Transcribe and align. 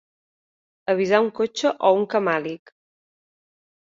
Avisar 0.93 1.19
un 1.25 1.29
cotxe 1.41 1.73
o 1.89 1.93
un 1.99 2.07
camàlic? 2.13 2.73